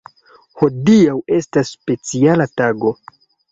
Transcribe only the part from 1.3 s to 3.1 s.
estas speciala tago.